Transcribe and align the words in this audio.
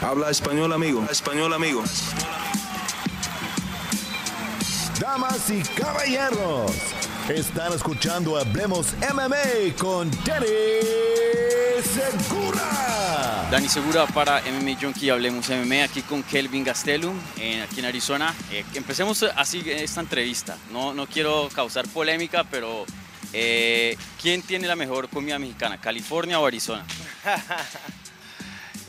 Habla 0.00 0.30
español, 0.30 0.72
amigo. 0.72 1.04
Español, 1.10 1.52
amigo. 1.52 1.82
Damas 4.98 5.50
y 5.50 5.62
caballeros, 5.62 6.72
están 7.28 7.72
escuchando 7.72 8.36
Hablemos 8.38 8.88
MMA 9.12 9.74
con 9.78 10.10
Danny 10.24 10.46
Segura. 11.82 13.48
Dani 13.50 13.68
Segura 13.68 14.06
para 14.06 14.42
MMA 14.42 14.78
Junkie, 14.80 15.10
Hablemos 15.10 15.48
MMA, 15.48 15.84
aquí 15.84 16.02
con 16.02 16.22
Kelvin 16.22 16.64
Gastelum, 16.64 17.18
en- 17.38 17.62
aquí 17.62 17.80
en 17.80 17.86
Arizona. 17.86 18.34
Eh, 18.52 18.64
empecemos 18.74 19.22
así 19.36 19.62
esta 19.66 20.00
entrevista. 20.00 20.56
No, 20.72 20.92
no 20.94 21.06
quiero 21.06 21.48
causar 21.54 21.88
polémica, 21.88 22.44
pero 22.44 22.84
eh, 23.32 23.96
¿quién 24.20 24.42
tiene 24.42 24.68
la 24.68 24.76
mejor 24.76 25.08
comida 25.08 25.38
mexicana, 25.38 25.78
California 25.80 26.38
o 26.40 26.46
Arizona? 26.46 26.84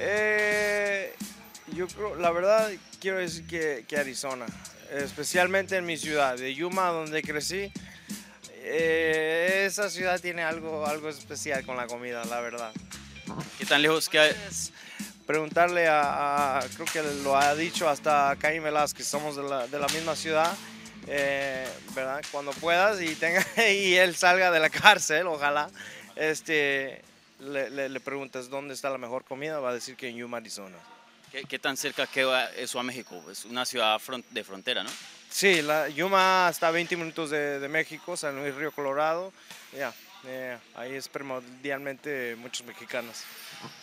Eh, 0.00 1.14
yo 1.74 1.86
creo, 1.88 2.14
la 2.16 2.30
verdad, 2.30 2.70
quiero 3.00 3.18
decir 3.18 3.46
que, 3.46 3.84
que 3.88 3.96
Arizona, 3.96 4.46
especialmente 4.92 5.76
en 5.76 5.84
mi 5.86 5.96
ciudad, 5.96 6.36
de 6.36 6.54
Yuma, 6.54 6.88
donde 6.88 7.22
crecí. 7.22 7.72
eh, 8.62 9.64
esa 9.66 9.90
ciudad 9.90 10.20
tiene 10.20 10.42
algo, 10.42 10.86
algo 10.86 11.08
especial 11.08 11.64
con 11.66 11.76
la 11.76 11.86
comida, 11.86 12.24
la 12.24 12.40
verdad. 12.40 12.72
¿Qué 13.58 13.66
tan 13.66 13.82
lejos 13.82 14.08
queda? 14.08 14.26
Es 14.28 14.72
preguntarle 15.26 15.86
a, 15.88 16.58
a- 16.58 16.62
creo 16.74 16.86
que 16.86 17.02
lo 17.22 17.36
ha 17.36 17.54
dicho 17.54 17.88
hasta 17.88 18.34
Caín 18.40 18.62
Velázquez, 18.62 19.06
somos 19.06 19.36
de 19.36 19.42
la, 19.42 19.66
de 19.66 19.78
la 19.78 19.88
misma 19.88 20.16
ciudad, 20.16 20.50
eh, 21.06 21.66
¿verdad? 21.94 22.22
Cuando 22.30 22.52
puedas 22.52 23.00
y, 23.02 23.14
tenga, 23.14 23.44
y 23.70 23.94
él 23.96 24.16
salga 24.16 24.50
de 24.50 24.60
la 24.60 24.70
cárcel, 24.70 25.26
ojalá, 25.26 25.68
este, 26.16 27.02
le, 27.40 27.70
le, 27.70 27.88
le 27.88 28.00
preguntas 28.00 28.48
dónde 28.48 28.74
está 28.74 28.90
la 28.90 28.98
mejor 28.98 29.24
comida, 29.24 29.60
va 29.60 29.70
a 29.70 29.74
decir 29.74 29.96
que 29.96 30.08
en 30.08 30.16
Yuma, 30.16 30.38
Arizona. 30.38 30.76
¿Qué, 31.30 31.44
qué 31.44 31.58
tan 31.58 31.76
cerca 31.76 32.06
queda 32.06 32.50
eso 32.54 32.80
a 32.80 32.82
México? 32.82 33.22
Es 33.30 33.44
una 33.44 33.64
ciudad 33.66 34.00
de 34.30 34.44
frontera, 34.44 34.82
¿no? 34.82 34.90
Sí, 35.30 35.60
la, 35.60 35.88
Yuma 35.88 36.48
está 36.50 36.68
a 36.68 36.70
20 36.70 36.96
minutos 36.96 37.30
de, 37.30 37.60
de 37.60 37.68
México, 37.68 38.16
San 38.16 38.36
Luis 38.36 38.54
Río 38.54 38.72
Colorado, 38.72 39.32
ya, 39.76 39.92
eh, 40.26 40.56
ahí 40.74 40.94
es 40.94 41.08
primordialmente 41.08 42.34
muchos 42.36 42.66
mexicanos. 42.66 43.24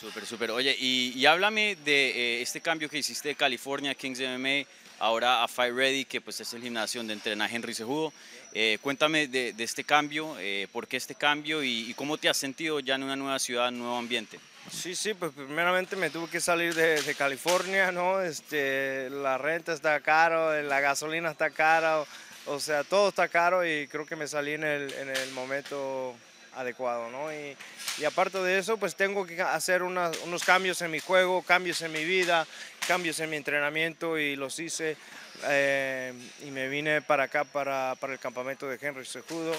Súper, 0.00 0.24
súper. 0.24 0.50
Oye, 0.50 0.76
y, 0.78 1.12
y 1.16 1.26
háblame 1.26 1.76
de 1.84 2.10
eh, 2.10 2.42
este 2.42 2.60
cambio 2.60 2.88
que 2.88 2.98
hiciste 2.98 3.28
de 3.28 3.34
California, 3.34 3.94
Kings 3.94 4.20
MMA, 4.20 4.66
ahora 5.02 5.42
a 5.42 5.48
Fight 5.48 5.74
Ready, 5.74 6.04
que 6.04 6.20
pues 6.20 6.40
es 6.40 6.54
el 6.54 6.62
gimnasio 6.62 7.00
donde 7.00 7.14
entrena 7.14 7.50
Henry 7.50 7.74
Cejudo. 7.74 8.12
Eh, 8.52 8.78
cuéntame 8.80 9.26
de, 9.26 9.52
de 9.52 9.64
este 9.64 9.82
cambio, 9.82 10.36
eh, 10.38 10.68
por 10.72 10.86
qué 10.86 10.96
este 10.96 11.16
cambio 11.16 11.64
y, 11.64 11.92
cómo 11.94 12.18
te 12.18 12.28
has 12.28 12.36
sentido 12.36 12.78
ya 12.78 12.94
en 12.94 13.02
una 13.02 13.16
nueva 13.16 13.38
ciudad, 13.40 13.68
un 13.68 13.80
nuevo 13.80 13.96
ambiente. 13.96 14.38
Sí, 14.70 14.94
sí, 14.94 15.12
pues 15.14 15.32
primeramente 15.32 15.96
me 15.96 16.08
tuve 16.08 16.28
que 16.28 16.40
salir 16.40 16.72
de, 16.74 17.02
de 17.02 17.14
California, 17.16 17.90
¿no? 17.90 18.20
Este, 18.20 19.10
la 19.10 19.38
renta 19.38 19.72
está 19.72 19.98
caro, 20.00 20.62
la 20.62 20.80
gasolina 20.80 21.32
está 21.32 21.50
cara, 21.50 22.04
o, 22.46 22.60
sea, 22.60 22.84
todo 22.84 23.08
está 23.08 23.26
caro 23.26 23.66
y 23.66 23.88
creo 23.88 24.06
que 24.06 24.14
me 24.14 24.28
salí 24.28 24.52
en 24.52 24.62
en 24.62 25.08
el 25.08 25.32
momento 25.32 26.14
adecuado, 26.54 27.10
¿no? 27.10 27.32
Y, 27.32 27.56
y 27.98 28.04
aparte 28.04 28.38
de 28.38 28.58
eso, 28.58 28.76
pues 28.76 28.94
tengo 28.96 29.26
que 29.26 29.40
hacer 29.40 29.82
unas- 29.82 30.16
unos 30.24 30.44
cambios 30.44 30.80
en 30.82 30.90
mi 30.90 31.00
juego, 31.00 31.42
cambios 31.42 31.80
en 31.82 31.92
mi 31.92 32.04
vida, 32.04 32.46
cambios 32.86 33.18
en 33.20 33.30
mi 33.30 33.36
entrenamiento 33.36 34.18
y 34.18 34.36
los 34.36 34.58
hice 34.58 34.96
eh, 35.44 36.12
y 36.44 36.50
me 36.50 36.68
vine 36.68 37.02
para 37.02 37.24
acá, 37.24 37.44
para, 37.44 37.94
para 37.98 38.12
el 38.12 38.18
campamento 38.18 38.68
de 38.68 38.78
Henry 38.80 39.04
Cejudo. 39.06 39.54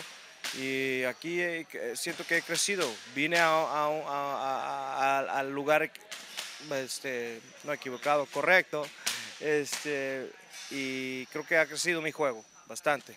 Y 0.58 1.04
aquí 1.06 1.42
eh, 1.42 1.66
que- 1.70 1.96
siento 1.96 2.26
que 2.28 2.38
he 2.38 2.42
crecido. 2.42 2.90
Vine 3.16 3.40
a- 3.40 3.48
a- 3.48 5.20
a- 5.28 5.40
al 5.40 5.52
lugar, 5.52 5.90
este, 6.72 7.42
no 7.64 7.74
equivocado, 7.74 8.26
correcto. 8.28 8.88
Este, 9.40 10.30
y 10.70 11.26
creo 11.28 11.46
que 11.46 11.58
ha 11.58 11.66
crecido 11.66 12.02
mi 12.02 12.12
juego 12.12 12.44
bastante. 12.68 13.16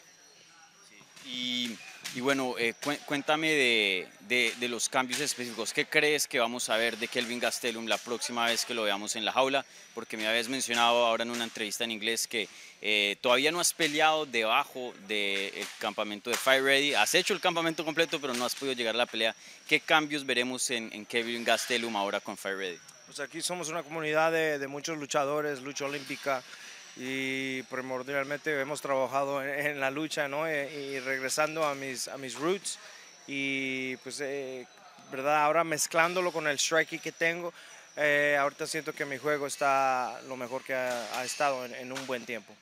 Y, 1.24 1.76
y 2.14 2.20
bueno, 2.20 2.54
eh, 2.58 2.74
cué- 2.82 2.98
cuéntame 3.06 3.50
de, 3.50 4.08
de- 4.20 4.54
de 4.58 4.68
los 4.68 4.88
cambios 4.88 5.20
específicos. 5.20 5.72
¿Qué 5.72 5.86
crees 5.86 6.26
que 6.26 6.38
vamos 6.38 6.68
a 6.70 6.76
ver 6.76 6.96
de 6.96 7.08
Kelvin 7.08 7.38
Gastelum 7.40 7.86
la 7.86 7.98
próxima 7.98 8.46
vez 8.46 8.64
que 8.64 8.74
lo 8.74 8.82
veamos 8.84 9.16
en 9.16 9.24
la 9.24 9.32
jaula? 9.32 9.64
Porque 9.94 10.16
me 10.16 10.26
habías 10.26 10.48
mencionado 10.48 11.04
ahora 11.06 11.24
en 11.24 11.30
una 11.30 11.44
entrevista 11.44 11.84
en 11.84 11.90
inglés 11.90 12.26
que 12.26 12.48
eh, 12.80 13.16
todavía 13.20 13.50
no 13.52 13.60
has 13.60 13.72
peleado 13.74 14.24
debajo 14.26 14.94
del 15.08 15.52
campamento 15.78 16.30
de 16.30 16.36
Fire 16.36 16.62
Ready. 16.62 16.94
Has 16.94 17.14
hecho 17.14 17.34
el 17.34 17.40
campamento 17.40 17.84
completo, 17.84 18.20
pero 18.20 18.32
no 18.34 18.44
has 18.44 18.54
podido 18.54 18.74
llegar 18.74 18.94
a 18.94 18.98
la 18.98 19.06
pelea. 19.06 19.34
¿Qué 19.68 19.80
cambios 19.80 20.24
veremos 20.24 20.70
en, 20.70 20.90
en 20.92 21.04
Kelvin 21.06 21.44
Gastelum 21.44 21.94
ahora 21.96 22.20
con 22.20 22.36
Fire 22.36 22.56
Ready? 22.56 22.78
Pues 23.06 23.20
aquí 23.20 23.40
somos 23.40 23.68
una 23.68 23.82
comunidad 23.82 24.32
de, 24.32 24.58
de 24.58 24.66
muchos 24.68 24.98
luchadores, 24.98 25.60
lucha 25.62 25.84
olímpica, 25.84 26.42
y 26.96 27.62
primordialmente 27.64 28.58
hemos 28.60 28.80
trabajado 28.80 29.44
en, 29.44 29.78
la 29.80 29.90
lucha, 29.90 30.28
¿no? 30.28 30.46
Eh, 30.46 30.94
y 30.94 31.00
regresando 31.00 31.64
a 31.64 31.74
mis, 31.74 32.08
a 32.08 32.16
mis 32.16 32.34
roots, 32.34 32.78
y 33.26 33.96
pues, 33.98 34.20
eh, 34.20 34.66
¿verdad? 35.10 35.44
Ahora 35.44 35.64
mezclándolo 35.64 36.32
con 36.32 36.46
el 36.46 36.58
striking 36.58 37.00
que 37.00 37.12
tengo, 37.12 37.52
eh, 37.96 38.36
ahorita 38.38 38.66
siento 38.66 38.92
que 38.92 39.04
mi 39.04 39.18
juego 39.18 39.46
está 39.46 40.20
lo 40.28 40.36
mejor 40.36 40.62
que 40.62 40.74
ha, 40.74 41.24
estado 41.24 41.64
en 41.64 41.92
un 41.92 42.06
buen 42.06 42.24
tiempo. 42.24 42.54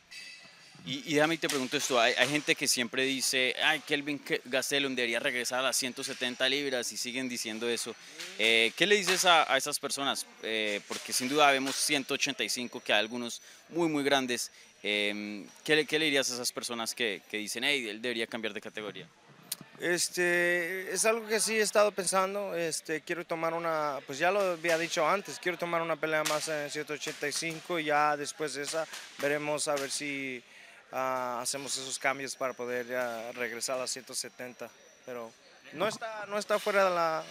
Y, 0.86 1.02
y 1.10 1.14
déjame 1.14 1.38
te 1.38 1.48
pregunto 1.48 1.78
esto, 1.78 1.98
hay, 1.98 2.12
hay 2.18 2.28
gente 2.28 2.54
que 2.54 2.68
siempre 2.68 3.04
dice, 3.04 3.56
ay, 3.64 3.80
Kelvin 3.80 4.22
Ke- 4.22 4.42
Gastelum 4.44 4.94
debería 4.94 5.18
regresar 5.18 5.60
a 5.60 5.62
las 5.62 5.76
170 5.78 6.46
libras 6.50 6.92
y 6.92 6.98
siguen 6.98 7.26
diciendo 7.26 7.66
eso. 7.68 7.96
Eh, 8.38 8.70
¿Qué 8.76 8.86
le 8.86 8.96
dices 8.96 9.24
a, 9.24 9.50
a 9.50 9.56
esas 9.56 9.78
personas? 9.78 10.26
Eh, 10.42 10.82
porque 10.86 11.14
sin 11.14 11.30
duda 11.30 11.50
vemos 11.50 11.74
185, 11.76 12.80
que 12.80 12.92
hay 12.92 12.98
algunos 13.00 13.40
muy, 13.70 13.88
muy 13.88 14.04
grandes. 14.04 14.50
Eh, 14.82 15.46
¿qué, 15.64 15.74
le- 15.76 15.86
qué 15.86 15.98
le 15.98 16.04
dirías 16.04 16.30
a 16.30 16.34
esas 16.34 16.52
personas 16.52 16.94
que, 16.94 17.22
que 17.30 17.38
dicen, 17.38 17.64
hey, 17.64 17.88
él 17.88 18.02
debería 18.02 18.26
cambiar 18.26 18.52
de 18.52 18.60
categoría? 18.60 19.08
Este, 19.80 20.92
es 20.92 21.04
algo 21.06 21.26
que 21.26 21.40
sí 21.40 21.54
he 21.54 21.62
estado 21.62 21.92
pensando. 21.92 22.54
Este, 22.54 23.00
quiero 23.00 23.24
tomar 23.24 23.54
una, 23.54 24.00
pues 24.06 24.18
ya 24.18 24.30
lo 24.30 24.40
había 24.40 24.76
dicho 24.76 25.08
antes, 25.08 25.38
quiero 25.38 25.56
tomar 25.56 25.80
una 25.80 25.96
pelea 25.96 26.24
más 26.24 26.46
en 26.48 26.70
185 26.70 27.78
y 27.78 27.84
ya 27.84 28.16
después 28.18 28.52
de 28.52 28.64
esa 28.64 28.86
veremos 29.18 29.66
a 29.68 29.74
ver 29.76 29.90
si 29.90 30.42
ah, 30.94 31.40
hacemos 31.42 31.76
esos 31.76 31.98
cambios 31.98 32.34
para 32.36 32.54
poder 32.54 32.86
ya 32.86 33.30
regresar 33.32 33.78
a 33.80 33.86
170. 33.86 34.70
Pero 35.04 35.30
no 35.74 35.86
está, 35.86 36.24
no 36.26 36.38
está 36.38 36.58
fuera 36.58 36.84
de 36.88 36.94
la, 36.94 37.24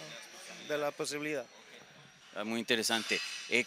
de 0.68 0.78
la 0.78 0.90
posibilidad. 0.92 1.44
Ah, 2.36 2.44
Muy 2.44 2.60
interesante. 2.60 3.20
Eh, 3.48 3.64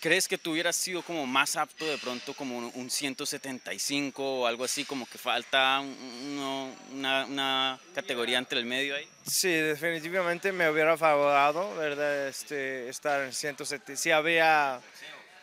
¿Crees 0.00 0.28
que 0.28 0.36
tú 0.36 0.52
hubieras 0.52 0.76
sido 0.76 1.00
como 1.02 1.26
más 1.26 1.56
apto 1.56 1.86
de 1.86 1.96
pronto 1.96 2.34
como 2.34 2.58
un- 2.58 2.70
un 2.74 2.90
175 2.90 4.40
o 4.40 4.46
algo 4.46 4.64
así, 4.64 4.84
como 4.84 5.06
que 5.08 5.16
falta 5.16 5.80
un- 5.80 5.96
uno- 6.34 6.74
una, 6.92 7.24
una 7.24 7.80
categoría 7.94 8.36
entre 8.38 8.58
el 8.58 8.66
medio 8.66 8.96
ahí? 8.96 9.08
Sí, 9.26 9.48
definitivamente 9.48 10.52
me 10.52 10.68
hubiera 10.68 10.98
favorado, 10.98 11.74
¿verdad? 11.76 12.28
Este, 12.28 12.88
estar 12.90 13.22
en 13.22 13.32
170. 13.32 13.96
Si 14.00 14.10
había, 14.10 14.80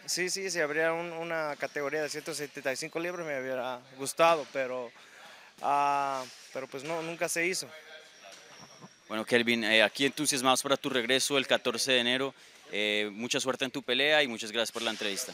sí, 0.06 0.30
sí, 0.30 0.50
si 0.52 0.60
habría 0.60 0.94
un- 0.94 1.12
una 1.14 1.56
categoría 1.58 2.02
de 2.02 2.10
175 2.10 3.00
libras 3.00 3.26
me 3.26 3.40
hubiera 3.42 3.80
gustado, 3.98 4.46
pero, 4.54 4.92
ah, 5.62 6.24
pero 6.54 6.68
pues 6.68 6.84
no, 6.84 7.02
nunca 7.02 7.28
se 7.30 7.46
hizo. 7.46 7.68
Bueno, 9.08 9.26
Kelvin, 9.26 9.64
eh, 9.66 9.84
aquí 9.84 10.06
entusiasmados 10.06 10.62
para 10.64 10.78
tu 10.78 10.90
regreso 10.90 11.38
el 11.38 11.46
14 11.46 11.92
de 11.92 12.00
enero. 12.00 12.34
Eh, 12.72 13.10
mucha 13.12 13.40
suerte 13.42 13.66
en 13.66 13.72
tu 13.72 13.84
pelea 13.84 14.24
y 14.24 14.28
muchas 14.28 14.52
gracias 14.52 14.72
por 14.72 14.82
la 14.82 14.92
entrevista. 14.92 15.34